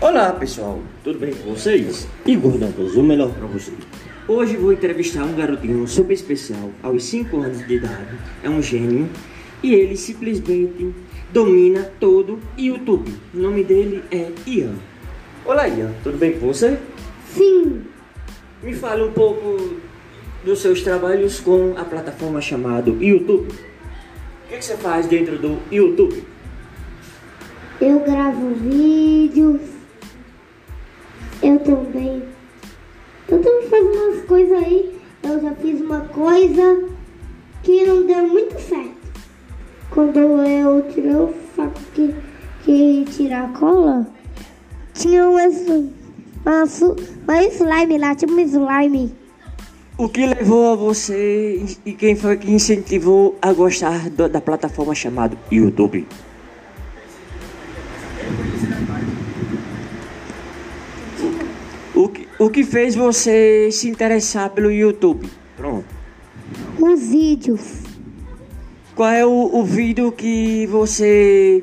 Olá 0.00 0.32
pessoal, 0.32 0.82
tudo 1.02 1.18
bem 1.18 1.32
com 1.32 1.54
vocês? 1.54 2.06
Igor 2.26 2.58
Dantas, 2.58 2.94
o 2.94 3.02
melhor 3.02 3.32
para 3.32 3.46
vocês. 3.46 3.78
Hoje 4.26 4.56
vou 4.56 4.72
entrevistar 4.72 5.22
um 5.24 5.34
garotinho 5.34 5.86
super 5.86 6.12
especial, 6.12 6.70
aos 6.82 7.04
5 7.04 7.36
anos 7.36 7.66
de 7.66 7.74
idade, 7.74 8.18
é 8.42 8.50
um 8.50 8.60
gênio 8.60 9.08
e 9.62 9.72
ele 9.72 9.96
simplesmente 9.96 10.94
domina 11.32 11.90
todo 12.00 12.40
YouTube. 12.58 13.12
O 13.32 13.38
nome 13.38 13.62
dele 13.62 14.02
é 14.10 14.32
Ian. 14.46 14.74
Olá 15.44 15.68
Ian, 15.68 15.92
tudo 16.02 16.18
bem 16.18 16.32
com 16.32 16.48
você? 16.48 16.78
Sim, 17.32 17.82
Me 18.62 18.74
fale 18.74 19.02
um 19.02 19.12
pouco 19.12 19.76
dos 20.44 20.60
seus 20.60 20.82
trabalhos 20.82 21.40
com 21.40 21.74
a 21.76 21.84
plataforma 21.84 22.40
chamada 22.40 22.90
YouTube. 22.90 23.48
O 23.48 24.48
que, 24.48 24.56
que 24.56 24.64
você 24.64 24.76
faz 24.76 25.06
dentro 25.06 25.38
do 25.38 25.58
YouTube? 25.70 26.33
Eu 27.84 28.00
gravo 28.00 28.54
vídeos. 28.54 29.60
Eu 31.42 31.58
também. 31.60 32.22
Eu 33.28 33.42
também 33.42 33.68
faço 33.68 33.84
umas 33.84 34.24
coisas 34.24 34.58
aí. 34.58 34.98
Eu 35.22 35.40
já 35.40 35.54
fiz 35.54 35.80
uma 35.80 36.00
coisa 36.00 36.84
que 37.62 37.84
não 37.86 38.06
deu 38.06 38.28
muito 38.28 38.58
certo. 38.60 38.94
Quando 39.90 40.18
eu 40.18 40.82
tirei 40.90 41.14
o 41.14 41.32
fato 41.54 41.80
que, 41.94 42.14
que 42.64 43.04
tirar 43.10 43.44
a 43.44 43.58
cola, 43.58 44.06
tinha 44.92 45.22
su- 46.66 46.96
uma 47.26 47.42
slime 47.44 47.98
lá, 47.98 48.14
tipo 48.14 48.32
uma 48.32 48.42
slime. 48.42 49.14
O 49.96 50.08
que 50.08 50.26
levou 50.26 50.72
a 50.72 50.76
você 50.76 51.64
e 51.86 51.92
quem 51.92 52.16
foi 52.16 52.36
que 52.36 52.50
incentivou 52.50 53.38
a 53.40 53.52
gostar 53.52 54.10
da 54.10 54.40
plataforma 54.40 54.94
chamada 54.94 55.36
YouTube? 55.52 56.06
O 61.94 62.08
que, 62.08 62.28
o 62.38 62.50
que 62.50 62.64
fez 62.64 62.96
você 62.96 63.68
se 63.70 63.88
interessar 63.88 64.50
pelo 64.50 64.70
YouTube? 64.70 65.30
Pronto. 65.56 65.86
Os 66.80 67.08
vídeos. 67.08 67.82
Qual 68.96 69.10
é 69.10 69.24
o, 69.24 69.30
o 69.30 69.64
vídeo 69.64 70.10
que 70.10 70.66
você 70.66 71.62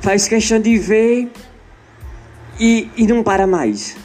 faz 0.00 0.28
questão 0.28 0.60
de 0.60 0.78
ver 0.78 1.30
e, 2.60 2.90
e 2.96 3.06
não 3.06 3.22
para 3.22 3.46
mais? 3.46 3.96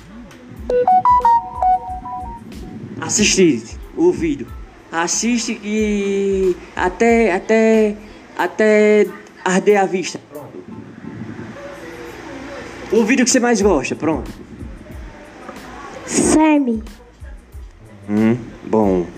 Assistir 3.02 3.64
o 3.96 4.12
vídeo. 4.12 4.48
Assiste 4.90 5.56
que 5.56 6.56
até 6.76 7.34
até 7.34 7.96
até 8.38 9.08
arder 9.44 9.82
a 9.82 9.86
vista. 9.86 10.20
Pronto. 10.32 10.58
O 12.92 13.04
vídeo 13.04 13.26
que 13.26 13.32
você 13.32 13.40
mais 13.40 13.62
gosta, 13.62 13.96
pronto. 13.96 14.32
Sammy. 16.38 16.84
Hum, 18.08 18.38
bom. 18.70 19.17